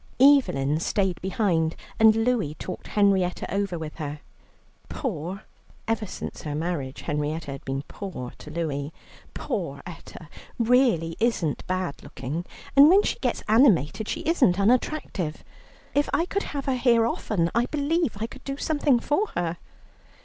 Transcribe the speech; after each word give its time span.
Evelyn 0.19 0.79
stayed 0.79 1.21
behind, 1.21 1.75
and 1.99 2.15
Louie 2.15 2.55
talked 2.55 2.87
Henrietta 2.87 3.45
over 3.53 3.77
with 3.77 3.97
her. 3.97 4.21
"Poor," 4.89 5.43
ever 5.87 6.07
since 6.07 6.41
her 6.41 6.55
marriage 6.55 7.01
Henrietta 7.03 7.51
had 7.51 7.63
been 7.65 7.83
"poor" 7.83 8.33
to 8.39 8.49
Louie, 8.49 8.91
"Poor 9.35 9.83
Etta 9.85 10.27
really 10.57 11.15
isn't 11.19 11.63
bad 11.67 12.01
looking, 12.01 12.47
and 12.75 12.89
when 12.89 13.03
she 13.03 13.19
gets 13.19 13.43
animated 13.47 14.07
she 14.09 14.21
isn't 14.21 14.59
unattractive. 14.59 15.43
If 15.93 16.09
I 16.13 16.25
could 16.25 16.45
have 16.49 16.65
her 16.65 16.77
here 16.77 17.05
often, 17.05 17.51
I 17.53 17.67
believe 17.67 18.17
I 18.19 18.25
could 18.25 18.43
do 18.43 18.57
something 18.57 18.99
for 18.99 19.27
her." 19.35 19.57